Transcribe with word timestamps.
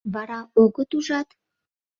Вара 0.13 0.39
огыт, 0.63 0.91
ужат? 0.97 1.27